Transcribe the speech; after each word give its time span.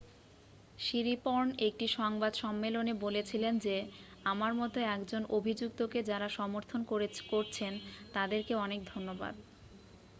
"শিরিপর্ণ 0.79 1.47
একটি 1.67 1.85
সংবাদ 1.97 2.33
সম্মেলনে 2.35 2.93
বলেছিলেন 3.05 3.53
যে 3.59 3.75
"আমার 4.25 4.51
মতো 4.53 4.77
একজন 4.95 5.21
অভিযুক্তকে 5.37 5.99
যারা 6.03 6.27
সমর্থন 6.31 6.81
করেছন 6.91 7.73
তাদেরকে 8.13 8.53
অনেক 8.65 8.79
ধন্যবাদ""। 8.85 9.35